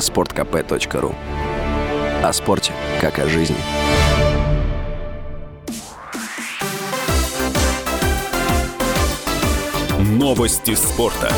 sportkp.ru 0.00 1.14
О 2.22 2.32
спорте, 2.32 2.72
как 3.00 3.18
о 3.18 3.28
жизни. 3.28 3.56
Новости 9.98 10.74
спорта. 10.74 11.32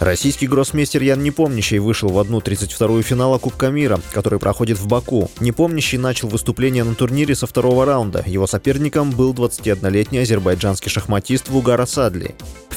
Российский 0.00 0.46
гроссмейстер 0.46 1.02
Ян 1.02 1.22
Непомнящий 1.22 1.78
вышел 1.78 2.10
в 2.10 2.18
одну 2.18 2.40
32-ю 2.40 3.02
финала 3.02 3.38
Кубка 3.38 3.68
мира, 3.68 3.98
который 4.12 4.38
проходит 4.38 4.78
в 4.78 4.86
Баку. 4.86 5.30
Непомнящий 5.40 5.96
начал 5.96 6.28
выступление 6.28 6.84
на 6.84 6.94
турнире 6.94 7.34
со 7.34 7.46
второго 7.46 7.86
раунда. 7.86 8.22
Его 8.26 8.46
соперником 8.46 9.10
был 9.10 9.32
21-летний 9.32 10.18
азербайджанский 10.18 10.90
шахматист 10.90 11.48
Вугара 11.48 11.86
Садли 11.86 12.34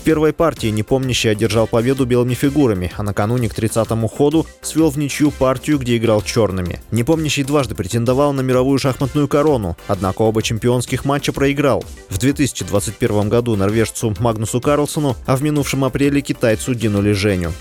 первой 0.08 0.32
партии 0.32 0.68
непомнящий 0.68 1.30
одержал 1.30 1.68
победу 1.68 2.06
белыми 2.06 2.34
фигурами, 2.34 2.94
а 2.96 3.04
накануне 3.04 3.50
к 3.50 3.60
30-му 3.60 4.08
ходу 4.08 4.48
свел 4.62 4.90
в 4.90 4.98
ничью 4.98 5.32
партию, 5.32 5.80
где 5.80 5.98
играл 5.98 6.22
черными. 6.22 6.80
Непомнящий 6.92 7.44
дважды 7.44 7.76
претендовал 7.76 8.32
на 8.32 8.40
мировую 8.40 8.80
шахматную 8.80 9.28
корону, 9.28 9.76
однако 9.90 10.22
оба 10.22 10.42
чемпионских 10.42 11.04
матча 11.04 11.34
проиграл. 11.34 11.84
В 12.08 12.20
2021 12.20 13.28
году 13.28 13.58
норвежцу 13.58 14.16
Магнусу 14.20 14.62
Карлсону, 14.62 15.18
а 15.26 15.36
в 15.36 15.44
минувшем 15.44 15.84
апреле 15.84 16.22
китайцу 16.22 16.74
Дину 16.74 17.02
Лиженю. 17.02 17.52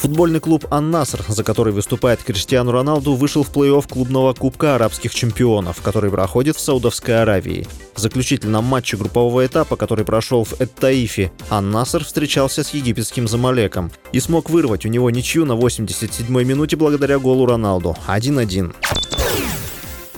Футбольный 0.00 0.40
клуб 0.40 0.66
«Ан-Наср», 0.70 1.22
за 1.28 1.44
который 1.44 1.74
выступает 1.74 2.22
Криштиану 2.22 2.72
Роналду, 2.72 3.16
вышел 3.16 3.42
в 3.42 3.50
плей-офф 3.54 3.86
клубного 3.86 4.32
Кубка 4.32 4.76
арабских 4.76 5.14
чемпионов, 5.14 5.82
который 5.82 6.10
проходит 6.10 6.56
в 6.56 6.60
Саудовской 6.60 7.20
Аравии. 7.20 7.66
В 7.94 7.98
заключительном 7.98 8.64
матче 8.64 8.96
группового 8.96 9.44
этапа, 9.44 9.76
который 9.76 10.06
прошел 10.06 10.44
в 10.44 10.58
Эт-Таифе, 10.58 11.30
Ан-Наср 11.50 12.02
встречался 12.02 12.64
с 12.64 12.72
египетским 12.72 13.28
Замалеком 13.28 13.92
и 14.12 14.20
смог 14.20 14.48
вырвать 14.48 14.86
у 14.86 14.88
него 14.88 15.10
ничью 15.10 15.44
на 15.44 15.52
87-й 15.52 16.44
минуте 16.46 16.76
благодаря 16.76 17.18
голу 17.18 17.44
Роналду 17.44 17.94
1-1. 18.08 18.72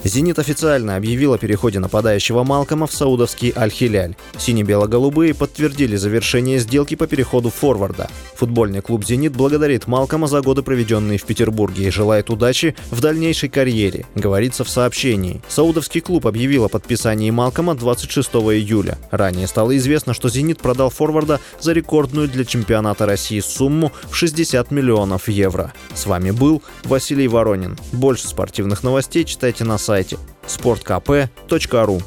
«Зенит» 0.05 0.39
официально 0.39 0.96
объявил 0.96 1.33
о 1.33 1.39
переходе 1.39 1.78
нападающего 1.78 2.42
Малкома 2.42 2.86
в 2.86 2.92
саудовский 2.92 3.52
Аль-Хиляль. 3.56 4.17
Сине-бело-голубые 4.36 5.33
подтвердили 5.33 5.94
завершение 5.96 6.58
сделки 6.58 6.96
по 6.96 7.06
переходу 7.06 7.50
форварда. 7.50 8.11
Футбольный 8.42 8.80
клуб 8.80 9.04
«Зенит» 9.04 9.36
благодарит 9.36 9.86
Малкома 9.86 10.26
за 10.26 10.40
годы, 10.40 10.64
проведенные 10.64 11.16
в 11.16 11.22
Петербурге, 11.22 11.86
и 11.86 11.90
желает 11.92 12.28
удачи 12.28 12.74
в 12.90 13.00
дальнейшей 13.00 13.48
карьере, 13.48 14.04
говорится 14.16 14.64
в 14.64 14.68
сообщении. 14.68 15.40
Саудовский 15.46 16.00
клуб 16.00 16.26
объявил 16.26 16.64
о 16.64 16.68
подписании 16.68 17.30
Малкома 17.30 17.76
26 17.76 18.28
июля. 18.30 18.98
Ранее 19.12 19.46
стало 19.46 19.76
известно, 19.76 20.12
что 20.12 20.28
«Зенит» 20.28 20.58
продал 20.58 20.90
форварда 20.90 21.38
за 21.60 21.72
рекордную 21.72 22.26
для 22.26 22.44
чемпионата 22.44 23.06
России 23.06 23.38
сумму 23.38 23.92
в 24.10 24.16
60 24.16 24.72
миллионов 24.72 25.28
евро. 25.28 25.72
С 25.94 26.06
вами 26.06 26.32
был 26.32 26.64
Василий 26.82 27.28
Воронин. 27.28 27.78
Больше 27.92 28.27
спортивных 28.27 28.82
новостей 28.82 29.22
читайте 29.22 29.62
на 29.62 29.78
сайте 29.78 30.18
sportkp.ru 30.48 32.02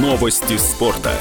Новости 0.00 0.56
спорта. 0.56 1.12